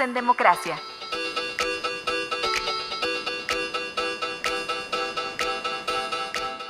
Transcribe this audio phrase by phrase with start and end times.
[0.00, 0.78] En Democracia.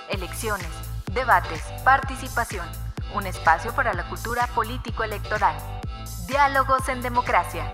[0.09, 0.67] Elecciones,
[1.13, 2.67] debates, participación.
[3.15, 5.55] Un espacio para la cultura político-electoral.
[6.27, 7.73] Diálogos en Democracia.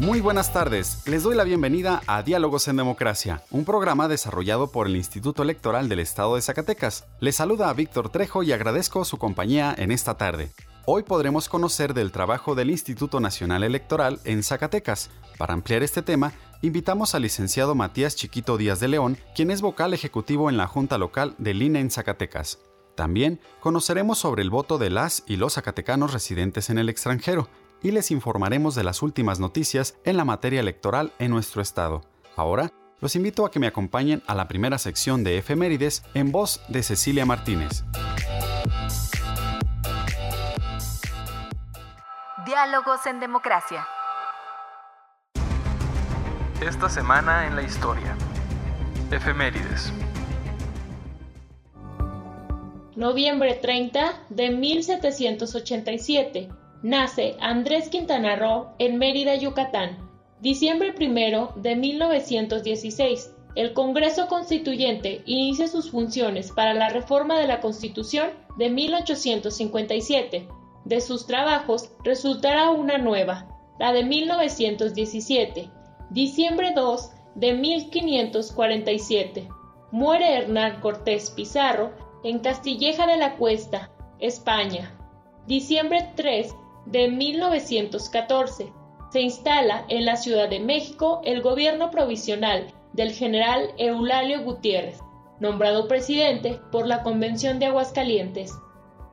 [0.00, 4.88] Muy buenas tardes, les doy la bienvenida a Diálogos en Democracia, un programa desarrollado por
[4.88, 7.06] el Instituto Electoral del Estado de Zacatecas.
[7.20, 10.50] Les saluda a Víctor Trejo y agradezco su compañía en esta tarde.
[10.86, 15.08] Hoy podremos conocer del trabajo del Instituto Nacional Electoral en Zacatecas.
[15.38, 19.94] Para ampliar este tema, invitamos al licenciado Matías Chiquito Díaz de León, quien es vocal
[19.94, 22.58] ejecutivo en la Junta Local del INE en Zacatecas.
[22.96, 27.48] También conoceremos sobre el voto de las y los zacatecanos residentes en el extranjero
[27.82, 32.02] y les informaremos de las últimas noticias en la materia electoral en nuestro estado.
[32.36, 36.60] Ahora, los invito a que me acompañen a la primera sección de efemérides en voz
[36.68, 37.84] de Cecilia Martínez.
[42.44, 43.86] Diálogos en Democracia.
[46.60, 48.18] Esta semana en la historia.
[49.10, 49.90] Efemérides.
[52.96, 56.50] Noviembre 30 de 1787.
[56.82, 59.96] Nace Andrés Quintana Roo en Mérida, Yucatán.
[60.40, 63.32] Diciembre 1 de 1916.
[63.54, 70.46] El Congreso Constituyente inicia sus funciones para la reforma de la Constitución de 1857
[70.84, 73.46] de sus trabajos resultará una nueva,
[73.78, 75.70] la de 1917,
[76.10, 79.48] diciembre 2 de 1547.
[79.90, 81.92] Muere Hernán Cortés Pizarro
[82.22, 84.98] en Castilleja de la Cuesta, España.
[85.46, 86.54] Diciembre 3
[86.86, 88.72] de 1914.
[89.12, 94.98] Se instala en la Ciudad de México el gobierno provisional del general Eulalio Gutiérrez,
[95.40, 98.52] nombrado presidente por la Convención de Aguascalientes.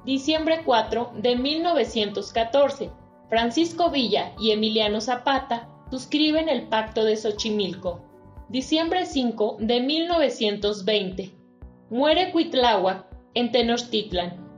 [0.05, 2.91] Diciembre 4 de 1914.
[3.29, 8.01] Francisco Villa y Emiliano Zapata suscriben el Pacto de Xochimilco.
[8.49, 11.31] Diciembre 5 de 1920.
[11.91, 14.51] Muere Cuitláhuac en Tenochtitlan.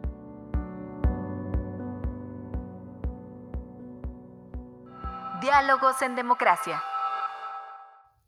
[5.42, 6.82] Diálogos en Democracia.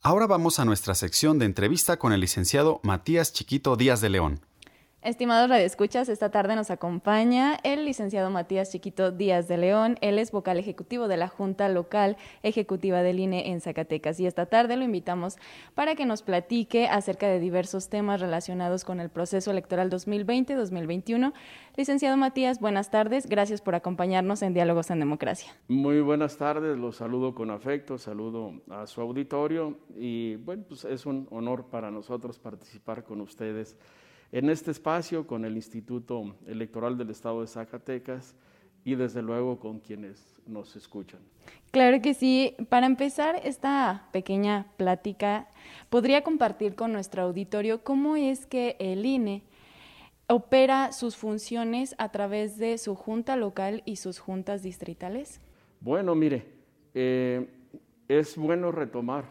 [0.01, 4.41] Ahora vamos a nuestra sección de entrevista con el licenciado Matías Chiquito Díaz de León.
[5.05, 9.99] Estimados radioescuchas, esta tarde nos acompaña el licenciado Matías Chiquito Díaz de León.
[10.01, 14.19] Él es vocal ejecutivo de la Junta Local Ejecutiva del INE en Zacatecas.
[14.19, 15.37] Y esta tarde lo invitamos
[15.75, 21.33] para que nos platique acerca de diversos temas relacionados con el proceso electoral 2020-2021.
[21.75, 23.27] Licenciado Matías, buenas tardes.
[23.29, 25.55] Gracias por acompañarnos en Diálogos en Democracia.
[25.67, 31.05] Muy buenas tardes, los saludo con afecto, saludo a su auditorio y bueno, pues es
[31.05, 33.77] un honor para nosotros participar con ustedes
[34.35, 38.35] en este espacio con el Instituto Electoral del Estado de Zacatecas
[38.83, 41.21] y desde luego con quienes nos escuchan.
[41.71, 42.53] Claro que sí.
[42.67, 45.47] Para empezar esta pequeña plática,
[45.89, 49.43] ¿podría compartir con nuestro auditorio cómo es que el INE
[50.27, 55.39] opera sus funciones a través de su junta local y sus juntas distritales?
[55.79, 56.45] Bueno, mire,
[56.93, 57.47] eh,
[58.09, 59.23] es bueno retomar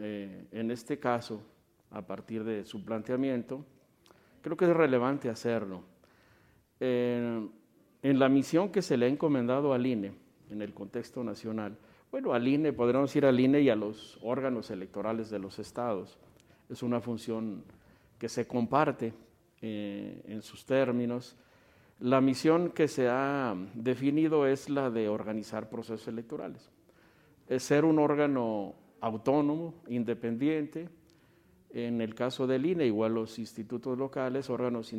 [0.00, 1.42] eh, en este caso,
[1.90, 3.66] a partir de su planteamiento,
[4.42, 5.82] creo que es relevante hacerlo.
[6.80, 7.50] en
[8.02, 10.12] la misión que se le ha encomendado al INE
[10.50, 11.76] en el contexto nacional,
[12.10, 16.18] bueno, al INE, podríamos ir al INE y a los órganos electorales de los estados.
[16.68, 17.62] Es una función
[18.18, 19.14] que se comparte
[19.62, 21.36] eh, en sus términos.
[22.00, 26.68] La misión que se ha definido es la de organizar procesos electorales.
[27.46, 30.88] Es ser un órgano autónomo, independiente,
[31.72, 34.92] en el caso del INE, igual los institutos locales, órganos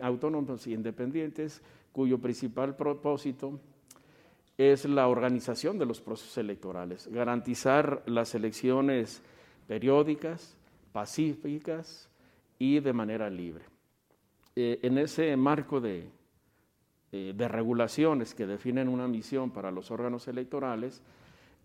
[0.00, 1.62] autónomos e independientes,
[1.92, 3.60] cuyo principal propósito
[4.58, 9.22] es la organización de los procesos electorales, garantizar las elecciones
[9.68, 10.56] periódicas,
[10.92, 12.08] pacíficas
[12.58, 13.64] y de manera libre.
[14.54, 16.08] Eh, en ese marco de,
[17.12, 21.02] eh, de regulaciones que definen una misión para los órganos electorales,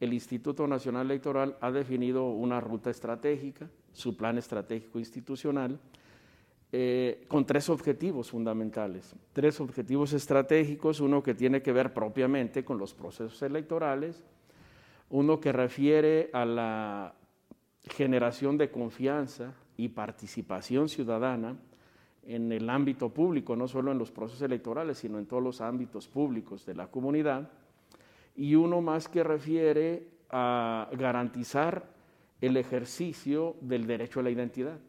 [0.01, 5.79] el Instituto Nacional Electoral ha definido una ruta estratégica, su plan estratégico institucional,
[6.73, 12.77] eh, con tres objetivos fundamentales, tres objetivos estratégicos, uno que tiene que ver propiamente con
[12.77, 14.23] los procesos electorales,
[15.09, 17.13] uno que refiere a la
[17.89, 21.57] generación de confianza y participación ciudadana
[22.23, 26.07] en el ámbito público, no solo en los procesos electorales, sino en todos los ámbitos
[26.07, 27.49] públicos de la comunidad,
[28.35, 31.90] y uno más que refiere a garantizar
[32.41, 34.79] el ejercicio del derecho a la identidad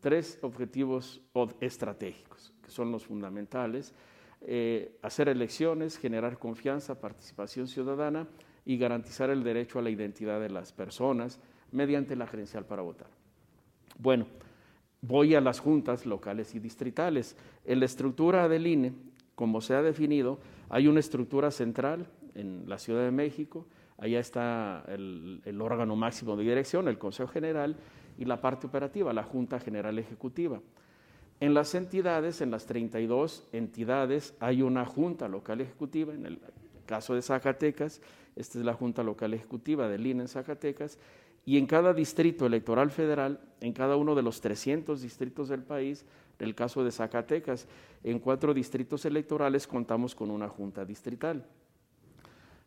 [0.00, 1.20] tres objetivos
[1.60, 3.94] estratégicos, que son los fundamentales,
[4.42, 8.28] eh, hacer elecciones, generar confianza, participación ciudadana
[8.64, 11.40] y garantizar el derecho a la identidad de las personas
[11.72, 13.08] mediante la credencial para votar.
[13.98, 14.26] Bueno,
[15.02, 17.36] voy a las juntas locales y distritales.
[17.64, 18.92] En la estructura del INE,
[19.34, 20.38] como se ha definido,
[20.68, 23.66] hay una estructura central en la Ciudad de México,
[23.98, 27.76] allá está el, órgano máximo de dirección, el Consejo General,
[28.16, 30.60] y la parte operativa, la Junta General Ejecutiva.
[31.40, 36.38] En las entidades, en las 32 entidades, hay una Junta Local Ejecutiva, en el
[36.86, 38.00] caso de Zacatecas,
[38.34, 40.98] esta es la Junta Local Ejecutiva del INE en Zacatecas,
[41.44, 46.04] y en cada distrito electoral federal, en cada uno de los 300 distritos del país,
[46.38, 47.66] en el caso de Zacatecas,
[48.04, 51.44] en cuatro distritos electorales contamos con una junta distrital.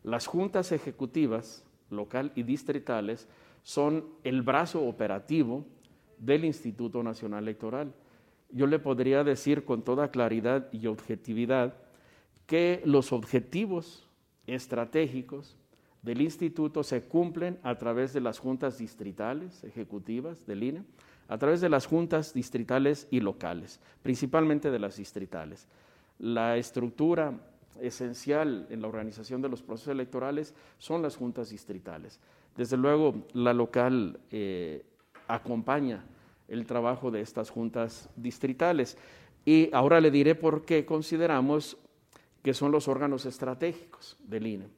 [0.04, 3.28] Las juntas ejecutivas, local y distritales,
[3.62, 5.64] son el brazo operativo
[6.18, 7.92] del Instituto Nacional Electoral.
[8.50, 11.74] Yo le podría decir con toda claridad y objetividad
[12.46, 14.08] que los objetivos
[14.46, 15.56] estratégicos
[16.02, 20.82] del instituto se cumplen a través de las juntas distritales ejecutivas del INE,
[21.28, 25.68] a través de las juntas distritales y locales, principalmente de las distritales.
[26.18, 27.38] La estructura
[27.80, 32.20] esencial en la organización de los procesos electorales son las juntas distritales.
[32.56, 34.84] Desde luego, la local eh,
[35.28, 36.04] acompaña
[36.48, 38.98] el trabajo de estas juntas distritales.
[39.44, 41.76] Y ahora le diré por qué consideramos
[42.42, 44.68] que son los órganos estratégicos del INE.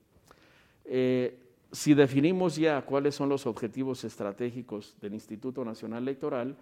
[0.85, 1.41] Eh,
[1.73, 6.57] si definimos ya cuáles son los objetivos estratégicos del Instituto Nacional Electoral,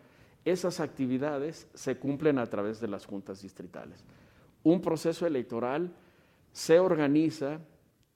[0.44, 4.04] esas actividades se cumplen a través de las juntas distritales.
[4.62, 5.92] Un proceso electoral
[6.52, 7.60] se organiza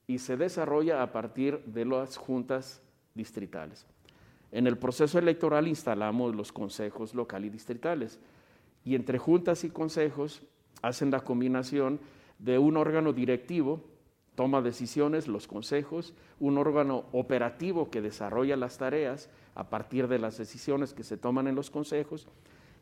[0.05, 2.81] y se desarrolla a partir de las juntas
[3.13, 3.85] distritales.
[4.51, 8.19] En el proceso electoral instalamos los consejos local y distritales
[8.85, 10.41] y entre juntas y consejos
[10.81, 11.99] hacen la combinación
[12.39, 13.81] de un órgano directivo,
[14.35, 20.37] toma decisiones, los consejos, un órgano operativo que desarrolla las tareas a partir de las
[20.37, 22.27] decisiones que se toman en los consejos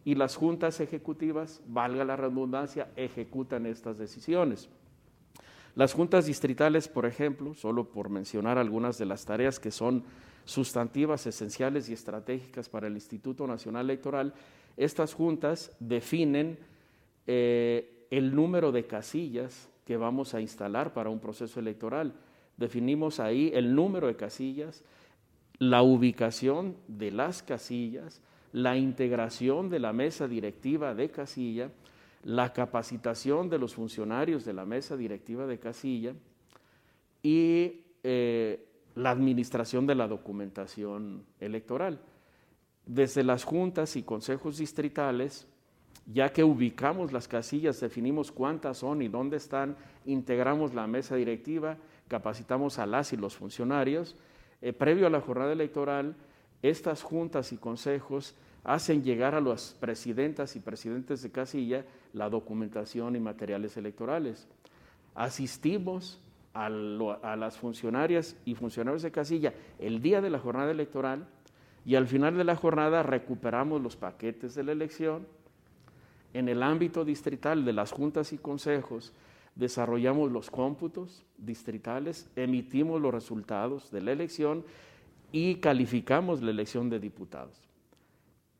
[0.03, 4.69] y las juntas ejecutivas, valga la redundancia, ejecutan estas decisiones.
[5.75, 10.04] Las juntas distritales, por ejemplo, solo por mencionar algunas de las tareas que son
[10.45, 14.33] sustantivas, esenciales y estratégicas para el Instituto Nacional Electoral,
[14.77, 16.57] estas juntas definen
[17.27, 22.13] eh, el número de casillas que vamos a instalar para un proceso electoral.
[22.56, 24.83] Definimos ahí el número de casillas,
[25.57, 28.22] la ubicación de las casillas,
[28.54, 31.69] la integración de la mesa directiva de casilla,
[32.25, 36.16] la capacitación de los funcionarios de la mesa directiva de casilla
[37.22, 42.01] y eh, la administración de la documentación electoral.
[42.83, 45.48] Desde las juntas y consejos distritales,
[46.12, 51.77] ya que ubicamos las casillas, definimos cuántas son y dónde están, integramos la mesa directiva,
[52.08, 54.15] capacitamos a las y los funcionarios.
[54.63, 56.15] Eh, previo a la jornada electoral,
[56.63, 58.34] estas juntas y consejos
[58.65, 64.48] hacen llegar a las presidentas y presidentes de casilla la documentación y materiales electorales.
[65.13, 66.19] Asistimos
[66.53, 71.27] a, las funcionarias y funcionarios de casilla el día de la jornada electoral
[71.86, 75.27] y al final de la jornada recuperamos los paquetes de la elección.
[76.34, 79.13] En el ámbito distrital de las juntas y consejos
[79.53, 84.65] desarrollamos los cómputos distritales, emitimos los resultados de la elección
[85.31, 87.64] y calificamos la elección de diputados.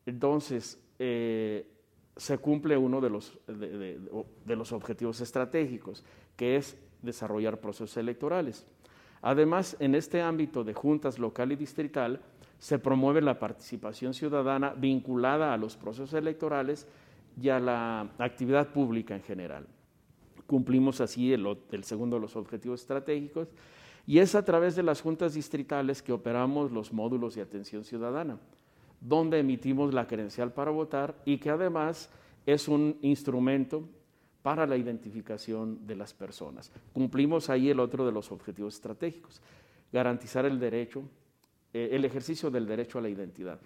[0.06, 1.68] Entonces, eh,
[2.16, 6.04] se cumple uno de los, de, los objetivos estratégicos,
[6.36, 8.66] que es desarrollar procesos electorales.
[9.22, 12.22] Además, en este ámbito de juntas local y distrital,
[12.58, 16.88] se promueve la participación ciudadana vinculada a los procesos electorales
[17.42, 19.68] y a la actividad pública en general.
[20.48, 23.50] Cumplimos así el, el, segundo de los objetivos estratégicos
[24.08, 28.38] y es a través de las juntas distritales que operamos los módulos de atención ciudadana
[29.02, 32.10] donde emitimos la credencial para votar y que además
[32.46, 33.88] es un instrumento
[34.42, 36.72] para la identificación de las personas.
[36.94, 39.42] Cumplimos ahí el otro de los objetivos estratégicos,
[39.92, 41.04] garantizar el derecho,
[41.74, 43.60] eh, el ejercicio del derecho a la identidad.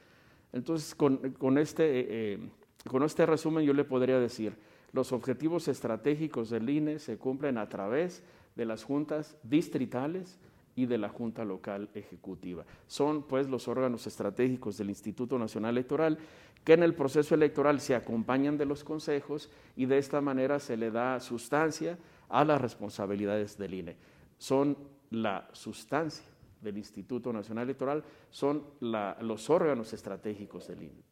[0.54, 2.40] Entonces, con, este eh,
[2.88, 4.56] con este resumen yo le podría decir,
[4.94, 8.24] los objetivos estratégicos del INE se cumplen a través
[8.56, 10.40] de las juntas distritales
[10.80, 12.66] y de la Junta Local Ejecutiva.
[12.88, 16.18] Son pues los órganos estratégicos del Instituto Nacional Electoral
[16.64, 20.78] que en el proceso electoral se acompañan de los consejos y de esta manera se
[20.78, 21.98] le da sustancia
[22.30, 23.98] a las responsabilidades del INE.
[24.38, 24.78] Son
[25.12, 26.26] la sustancia
[26.62, 31.09] del Instituto Nacional Electoral, son los órganos estratégicos del INE.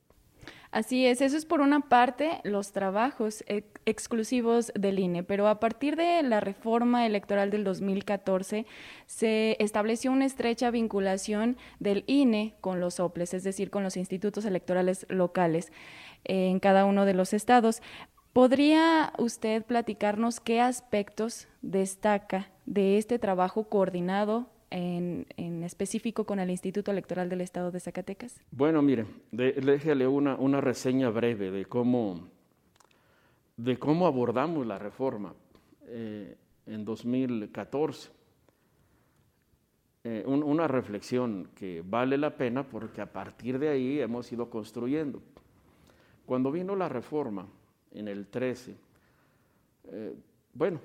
[0.71, 3.43] Así es, eso es por una parte los trabajos
[3.86, 8.65] exclusivos del INE, pero a partir de la reforma electoral del 2014
[9.05, 14.43] se estableció una estrecha vinculación del INE con los OPLES, es decir, con los institutos
[14.43, 15.71] electorales locales
[16.25, 17.81] eh, en cada uno de los estados.
[18.33, 25.25] ¿Podría usted platicarnos qué aspectos destaca de este trabajo coordinado en,
[25.63, 28.39] específico con el Instituto Electoral del Estado de Zacatecas?
[28.51, 32.27] Bueno, mire, déjale una, una reseña breve de cómo,
[33.55, 35.33] de cómo abordamos la reforma
[35.88, 38.17] eh, en 2014.
[40.03, 45.21] Eh, una reflexión que vale la pena porque a partir de ahí hemos ido construyendo.
[46.25, 47.45] Cuando vino la reforma
[47.91, 48.75] en el 13,
[49.89, 50.15] eh,
[50.53, 50.79] bueno,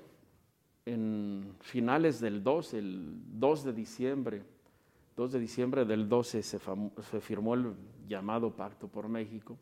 [0.85, 4.43] en finales del 2, el 2 de diciembre,
[5.15, 6.59] 2 de diciembre del 12 se,
[7.21, 7.73] firmó el
[8.07, 9.57] llamado Pacto por México.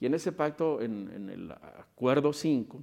[0.00, 2.82] Y en ese pacto, en, el acuerdo 5,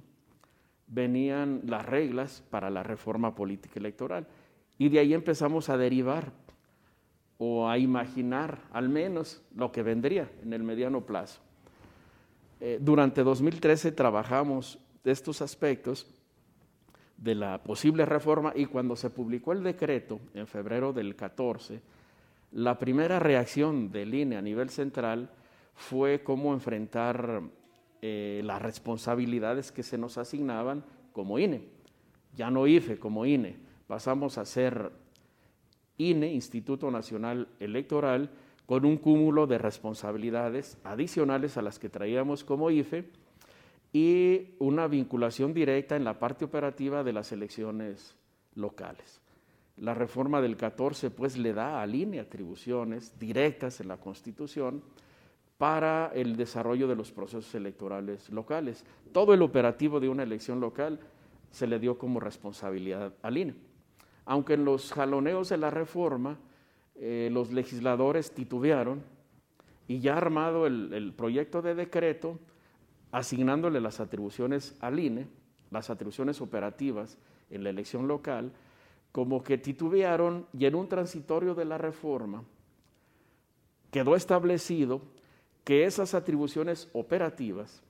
[0.88, 4.26] venían las reglas para la reforma política electoral.
[4.76, 6.32] Y de ahí empezamos a derivar
[7.38, 11.40] o a imaginar al menos lo que vendría en el mediano plazo.
[12.60, 16.10] Eh, durante 2013 trabajamos estos aspectos
[17.24, 21.80] de la posible reforma y cuando se publicó el decreto en febrero del 14,
[22.52, 25.30] la primera reacción del INE a nivel central
[25.74, 27.40] fue cómo enfrentar
[28.02, 31.62] eh, las responsabilidades que se nos asignaban como INE.
[32.36, 33.56] Ya no IFE, como INE.
[33.86, 34.92] Pasamos a ser
[35.96, 38.30] INE, Instituto Nacional Electoral,
[38.66, 43.10] con un cúmulo de responsabilidades adicionales a las que traíamos como IFE
[43.94, 48.16] y una vinculación directa en la parte operativa de las elecciones
[48.56, 49.20] locales.
[49.76, 54.82] La reforma del 14 pues le da a INE atribuciones directas en la Constitución
[55.58, 58.84] para el desarrollo de los procesos electorales locales.
[59.12, 60.98] Todo el operativo de una elección local
[61.52, 63.54] se le dio como responsabilidad al INE.
[64.24, 66.40] Aunque en los jaloneos de la reforma
[66.96, 69.04] eh, los legisladores titubearon
[69.86, 72.40] y ya armado el proyecto de decreto,
[73.14, 75.28] asignándole las atribuciones al INE,
[75.70, 77.16] las atribuciones operativas
[77.48, 78.50] en la elección local,
[79.12, 82.42] como que titubearon y en un transitorio de la reforma
[83.92, 85.00] quedó establecido
[85.62, 87.84] que esas atribuciones operativas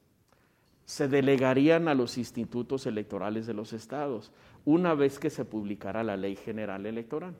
[0.84, 4.30] se delegarían a los institutos electorales de los estados
[4.66, 7.34] una vez que se publicara la ley general electoral.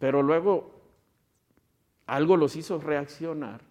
[0.00, 0.74] Pero luego
[2.06, 3.67] algo los hizo reaccionar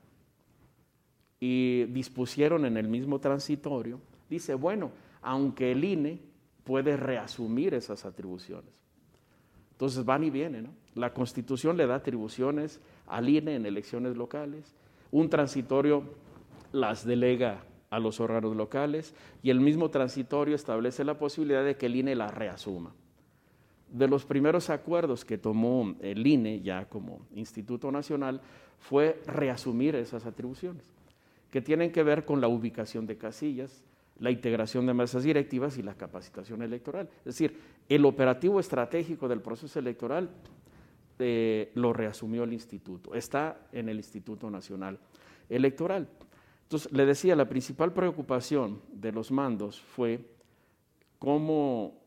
[1.39, 4.91] y dispusieron en el mismo transitorio, dice, bueno,
[5.21, 6.19] aunque el INE
[6.63, 8.71] puede reasumir esas atribuciones.
[9.71, 10.69] Entonces van y vienen, ¿no?
[10.95, 14.75] La Constitución le da atribuciones al INE en elecciones locales,
[15.11, 16.03] un transitorio
[16.71, 19.13] las delega a los órganos locales
[19.43, 22.93] y el mismo transitorio establece la posibilidad de que el INE las reasuma.
[23.91, 28.41] De los primeros acuerdos que tomó el INE ya como Instituto Nacional
[28.79, 30.96] fue reasumir esas atribuciones
[31.51, 33.83] que tienen que ver con la ubicación de casillas,
[34.19, 37.09] la integración de mesas directivas y la capacitación electoral.
[37.19, 40.29] Es decir, el operativo estratégico del proceso electoral
[41.19, 44.99] eh, lo reasumió el instituto, está en el Instituto Nacional
[45.49, 46.07] Electoral.
[46.63, 50.19] Entonces, le decía, la principal preocupación de los mandos fue
[51.17, 52.01] cómo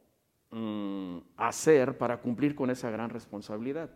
[0.51, 3.91] mm, hacer para cumplir con esa gran responsabilidad.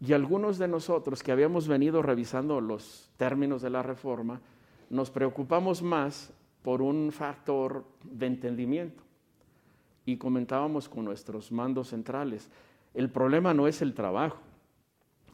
[0.00, 4.40] Y algunos de nosotros que habíamos venido revisando los términos de la reforma,
[4.90, 9.02] nos preocupamos más por un factor de entendimiento.
[10.04, 12.48] Y comentábamos con nuestros mandos centrales,
[12.94, 14.38] el problema no es el trabajo,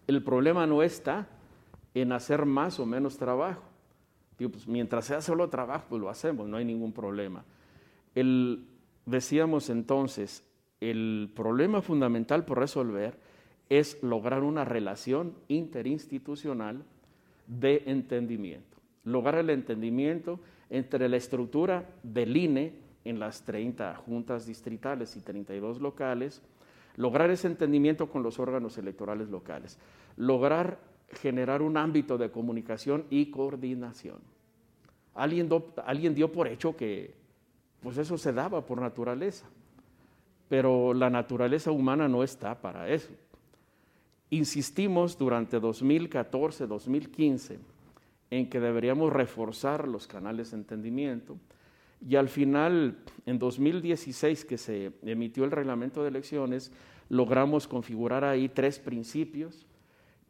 [0.07, 1.29] el problema no está
[1.95, 3.63] en hacer más o menos trabajo.
[4.37, 7.45] Pues, mientras sea solo trabajo, pues lo hacemos, no hay ningún problema.
[8.15, 8.67] El,
[9.07, 10.45] decíamos entonces,
[10.81, 13.17] el problema fundamental por resolver
[13.79, 16.85] es lograr una relación interinstitucional
[17.47, 18.77] de entendimiento.
[19.05, 22.75] Lograr el entendimiento entre la estructura del INE
[23.07, 26.43] en las 30 juntas distritales y 32 locales,
[26.97, 29.79] lograr ese entendimiento con los órganos electorales locales,
[30.19, 34.19] lograr generar un ámbito de comunicación y coordinación.
[35.15, 35.49] Alguien,
[35.87, 37.15] alguien dio por hecho que
[37.81, 39.47] pues eso se daba por naturaleza,
[40.51, 43.11] pero la naturaleza humana no está para eso.
[44.33, 47.59] Insistimos durante 2014, 2015
[48.31, 51.37] en que deberíamos reforzar los canales de entendimiento
[52.01, 52.97] y al final,
[53.27, 56.73] en 2016 que se emitió el reglamento de elecciones,
[57.11, 59.67] logramos configurar ahí tres principios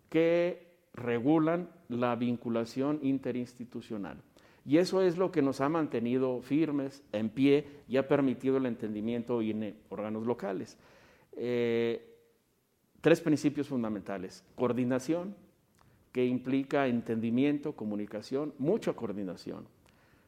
[0.09, 4.21] que regulan la vinculación interinstitucional.
[4.67, 8.67] Y eso es lo que nos ha mantenido firmes, en pie y ha permitido el
[8.67, 10.77] entendimiento en órganos locales.
[11.37, 12.12] Eh,
[13.03, 14.43] tres principios fundamentales.
[14.55, 15.35] Coordinación,
[16.13, 19.67] que implica entendimiento, comunicación, mucha coordinación.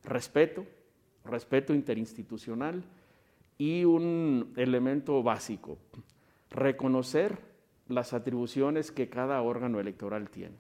[0.03, 0.67] Respeto,
[1.25, 2.83] respeto interinstitucional
[3.57, 5.79] y un elemento básico,
[6.51, 7.39] reconocer
[7.89, 10.57] las atribuciones que cada órgano electoral tiene.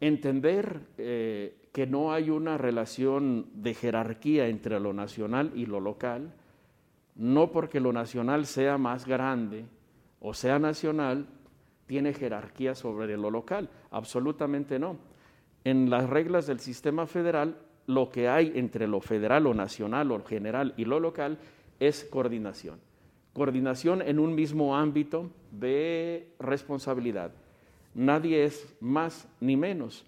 [0.00, 6.34] Entender eh, que no hay una relación de jerarquía entre lo nacional y lo local,
[7.14, 9.64] no porque lo nacional sea más grande
[10.28, 11.24] o sea nacional,
[11.86, 14.96] tiene jerarquía sobre lo local, absolutamente no.
[15.62, 17.56] En las reglas del sistema federal,
[17.86, 21.38] lo que hay entre lo federal o nacional o general y lo local
[21.78, 22.80] es coordinación.
[23.34, 27.30] Coordinación en un mismo ámbito de responsabilidad.
[27.94, 30.06] Nadie es más ni menos.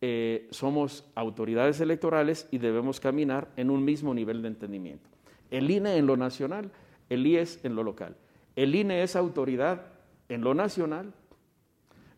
[0.00, 5.08] Eh, somos autoridades electorales y debemos caminar en un mismo nivel de entendimiento.
[5.52, 6.72] El INE en lo nacional,
[7.08, 8.16] el IES en lo local.
[8.56, 9.86] El INE es autoridad
[10.28, 11.12] en lo nacional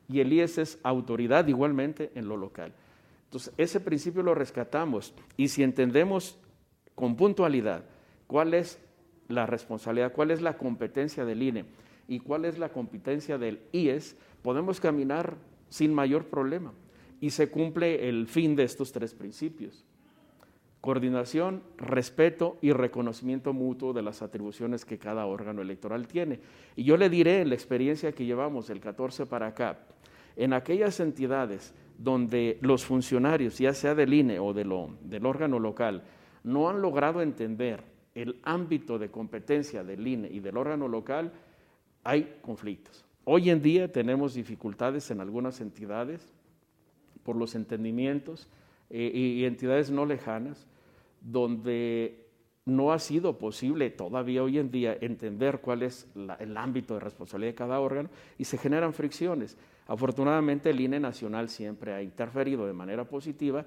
[0.08, 2.72] y el IES es autoridad igualmente en lo local.
[3.24, 6.38] Entonces, ese principio lo rescatamos y si entendemos
[6.94, 7.84] con puntualidad
[8.26, 8.78] cuál es
[9.28, 11.66] la responsabilidad, cuál es la competencia del INE
[12.06, 15.36] y cuál es la competencia del IES, podemos caminar
[15.68, 16.72] sin mayor problema
[17.20, 19.84] y se cumple el fin de estos tres principios.
[20.80, 26.40] Coordinación, respeto y reconocimiento mutuo de las atribuciones que cada órgano electoral tiene.
[26.76, 29.78] Y yo le diré en la experiencia que llevamos el 14 para acá,
[30.36, 36.04] en aquellas entidades donde los funcionarios, ya sea del INE o del órgano local,
[36.44, 37.82] no han logrado entender
[38.14, 41.32] el ámbito de competencia del INE y del órgano local,
[42.04, 43.04] hay conflictos.
[43.24, 46.32] Hoy en día tenemos dificultades en algunas entidades
[47.24, 48.48] por los entendimientos
[48.90, 50.66] eh, y entidades no lejanas,
[51.20, 52.26] donde
[52.64, 56.06] no ha sido posible todavía hoy en día entender cuál es
[56.38, 59.56] el ámbito de responsabilidad de cada órgano y se generan fricciones.
[59.86, 63.64] Afortunadamente el INE nacional siempre ha interferido de manera positiva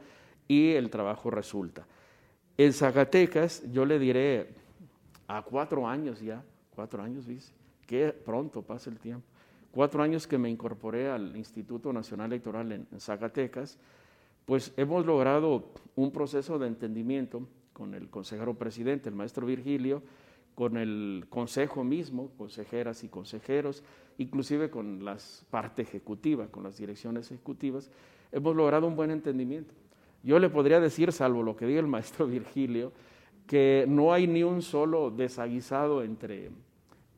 [0.48, 1.86] y el trabajo resulta.
[2.58, 4.50] En Zacatecas yo le diré
[5.28, 6.44] a cuatro años ya,
[6.76, 7.54] cuatro años, dice,
[7.88, 9.26] que pronto pasa el tiempo
[9.72, 13.78] cuatro años que me incorporé al Instituto Nacional Electoral en, Zacatecas,
[14.46, 20.04] pues hemos logrado un proceso de entendimiento con el consejero presidente, el maestro Virgilio,
[20.56, 23.84] con el consejo mismo, consejeras y consejeros,
[24.18, 25.18] inclusive con la
[25.50, 27.90] parte ejecutiva, con las direcciones ejecutivas,
[28.32, 29.74] hemos logrado un buen entendimiento.
[30.24, 32.92] Yo le podría decir, salvo lo que diga el maestro Virgilio,
[33.48, 36.52] que no hay ni un solo desaguisado entre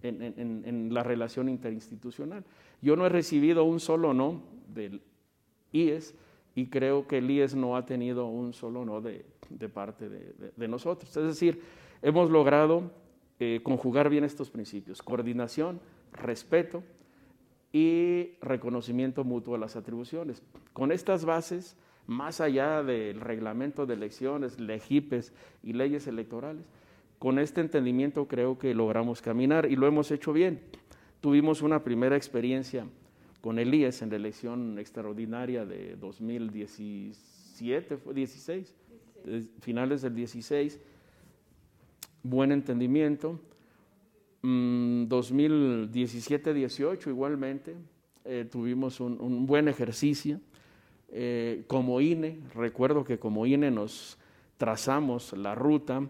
[0.02, 2.44] en, la relación interinstitucional.
[2.82, 5.02] Yo no he recibido un solo no del
[5.72, 6.16] IES
[6.56, 9.26] y creo que el IES no ha tenido un solo no de,
[9.74, 11.16] parte de, nosotros.
[11.18, 11.62] Es decir,
[12.02, 12.92] hemos logrado
[13.39, 15.80] eh, conjugar bien estos principios, coordinación,
[16.12, 16.84] respeto
[17.72, 20.44] y reconocimiento mutuo de las atribuciones.
[20.74, 26.66] Con estas bases, más allá del reglamento de elecciones, legipes y leyes electorales,
[27.18, 30.60] con este entendimiento creo que logramos caminar y lo hemos hecho bien.
[31.20, 32.86] Tuvimos una primera experiencia
[33.44, 38.76] con el IES en la elección extraordinaria de 2017, 16,
[39.60, 40.80] finales del 16.
[42.24, 43.38] Buen entendimiento.
[44.42, 47.76] 2017-18 mm, igualmente
[48.24, 50.40] eh, tuvimos un, buen ejercicio.
[51.10, 54.18] Eh, como INE, recuerdo que como INE nos
[54.56, 56.08] trazamos la ruta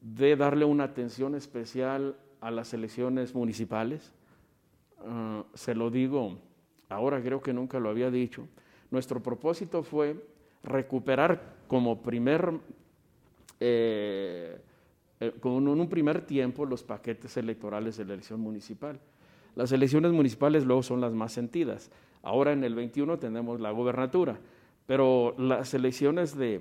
[0.00, 4.12] de darle una atención especial a las elecciones municipales.
[4.98, 6.38] Ah, se lo digo,
[6.92, 8.46] ahora creo que nunca lo había dicho.
[8.90, 10.16] Nuestro propósito fue
[10.62, 12.52] recuperar como primer,
[13.60, 14.58] eh,
[15.20, 19.00] eh, un primer tiempo los paquetes electorales de la elección municipal.
[19.54, 21.90] Las elecciones municipales luego son las más sentidas.
[22.22, 24.38] Ahora en el 21 tenemos la gobernatura,
[24.86, 26.60] pero las elecciones de,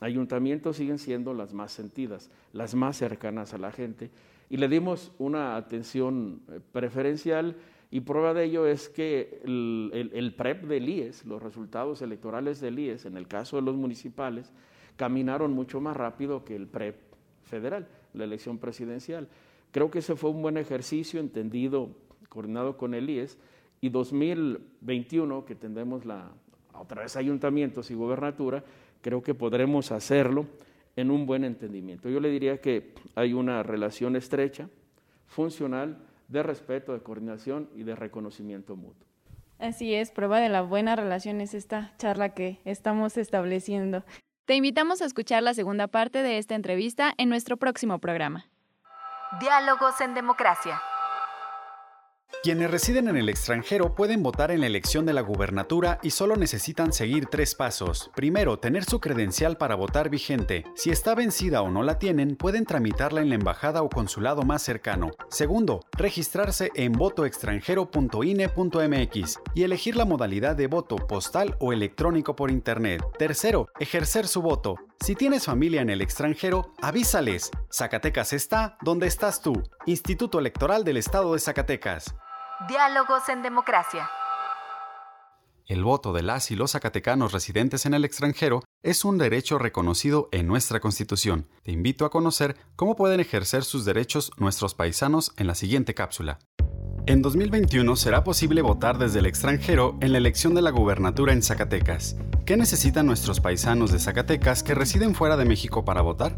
[0.00, 4.10] ayuntamientos siguen siendo las más sentidas, las más cercanas a la gente.
[4.50, 7.56] Y le dimos una atención eh, preferencial
[7.90, 13.06] Y prueba de ello es que el, PREP del IES, los resultados electorales del IES,
[13.06, 14.52] en el caso de los municipales,
[14.96, 16.96] caminaron mucho más rápido que el PREP
[17.42, 19.28] federal, la elección presidencial.
[19.70, 21.90] Creo que ese fue un buen ejercicio, entendido,
[22.28, 23.38] coordinado con el IES,
[23.80, 26.32] y 2021, que tendremos la,
[26.74, 28.64] otra vez ayuntamientos y gobernatura,
[29.00, 30.46] creo que podremos hacerlo
[30.96, 32.08] en un buen entendimiento.
[32.08, 34.68] Yo le diría que hay una relación estrecha,
[35.26, 39.06] funcional, de respeto, de coordinación y de reconocimiento mutuo.
[39.58, 44.04] Así es, prueba de la buena relación es esta charla que estamos estableciendo.
[44.44, 48.46] Te invitamos a escuchar la segunda parte de esta entrevista en nuestro próximo programa.
[49.40, 50.80] Diálogos en Democracia.
[52.46, 56.36] Quienes residen en el extranjero pueden votar en la elección de la gubernatura y solo
[56.36, 58.12] necesitan seguir tres pasos.
[58.14, 60.62] Primero, tener su credencial para votar vigente.
[60.76, 64.62] Si está vencida o no la tienen, pueden tramitarla en la embajada o consulado más
[64.62, 65.10] cercano.
[65.28, 73.02] Segundo, registrarse en votoextranjero.ine.mx y elegir la modalidad de voto postal o electrónico por internet.
[73.18, 74.76] Tercero, ejercer su voto.
[75.00, 77.50] Si tienes familia en el extranjero, avísales.
[77.70, 79.62] Zacatecas está donde estás tú.
[79.84, 82.14] Instituto Electoral del Estado de Zacatecas.
[82.68, 84.08] Diálogos en Democracia.
[85.66, 90.28] El voto de las y los zacatecanos residentes en el extranjero es un derecho reconocido
[90.30, 91.48] en nuestra Constitución.
[91.62, 96.38] Te invito a conocer cómo pueden ejercer sus derechos nuestros paisanos en la siguiente cápsula.
[97.08, 101.40] En 2021 será posible votar desde el extranjero en la elección de la gubernatura en
[101.40, 102.16] Zacatecas.
[102.44, 106.34] ¿Qué necesitan nuestros paisanos de Zacatecas que residen fuera de México para votar?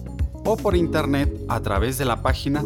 [0.45, 2.63] o por internet a través de la página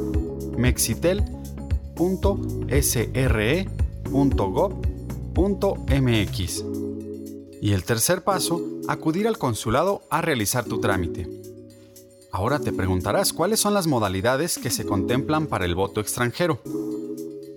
[4.10, 6.64] mexitel.sre.gov.mx.
[7.62, 11.28] Y el tercer paso, acudir al consulado a realizar tu trámite.
[12.32, 16.60] Ahora te preguntarás cuáles son las modalidades que se contemplan para el voto extranjero.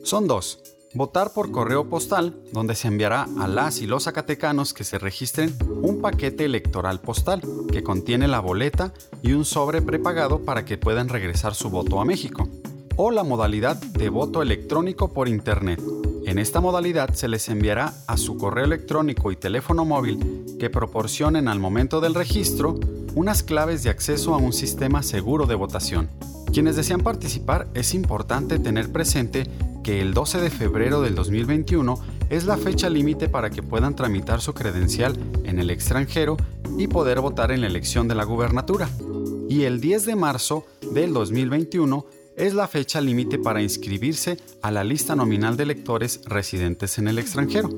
[0.03, 0.59] Son dos.
[0.95, 5.55] Votar por correo postal, donde se enviará a las y los zacatecanos que se registren
[5.81, 11.09] un paquete electoral postal que contiene la boleta y un sobre prepagado para que puedan
[11.09, 12.47] regresar su voto a México.
[12.95, 15.81] O la modalidad de voto electrónico por Internet.
[16.33, 21.47] En esta modalidad se les enviará a su correo electrónico y teléfono móvil que proporcionen
[21.47, 22.79] al momento del registro
[23.13, 26.09] unas claves de acceso a un sistema seguro de votación.
[26.51, 29.47] Quienes desean participar es importante tener presente
[29.83, 31.99] que el 12 de febrero del 2021
[32.31, 36.35] es la fecha límite para que puedan tramitar su credencial en el extranjero
[36.79, 38.89] y poder votar en la elección de la gubernatura.
[39.49, 44.83] Y el 10 de marzo del 2021 es la fecha límite para inscribirse a la
[44.83, 47.69] lista nominal de electores residentes en el extranjero.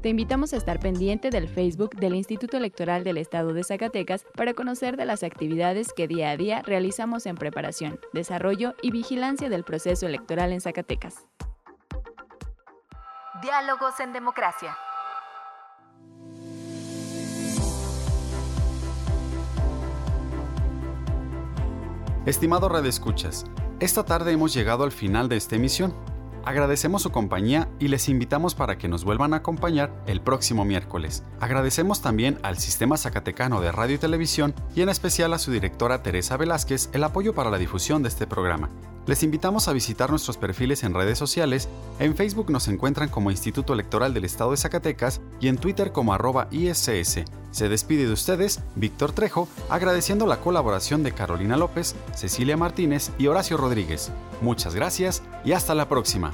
[0.03, 4.55] Te invitamos a estar pendiente del Facebook del Instituto Electoral del Estado de Zacatecas para
[4.55, 9.65] conocer de las actividades que día a día realizamos en preparación, desarrollo y vigilancia del
[9.65, 11.27] proceso electoral en Zacatecas.
[13.43, 14.77] Diálogos en Democracia.
[22.27, 23.45] Estimado Red Escuchas,
[23.79, 25.95] esta tarde hemos llegado al final de esta emisión.
[26.49, 31.23] Agradecemos su compañía y les invitamos para que nos vuelvan a acompañar el próximo miércoles.
[31.41, 36.03] Agradecemos también al Sistema Zacatecano de Radio y Televisión y en especial a su directora
[36.03, 38.71] Teresa Velázquez el apoyo para la difusión de este programa.
[39.07, 41.69] Les invitamos a visitar nuestros perfiles en redes sociales.
[41.99, 46.15] En Facebook nos encuentran como Instituto Electoral del Estado de Zacatecas y en Twitter como
[46.15, 47.25] arroba ISS.
[47.51, 53.27] Se despide de ustedes Víctor Trejo, agradeciendo la colaboración de Carolina López, Cecilia Martínez y
[53.27, 54.13] Horacio Rodríguez.
[54.41, 56.33] Muchas gracias y hasta la próxima.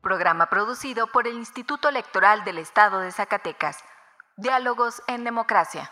[0.00, 3.78] Programa producido por el Instituto Electoral del Estado de Zacatecas.
[4.36, 5.90] Diálogos en Democracia.